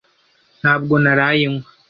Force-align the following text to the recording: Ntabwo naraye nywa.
Ntabwo 0.59 0.93
naraye 1.03 1.45
nywa. 1.53 1.69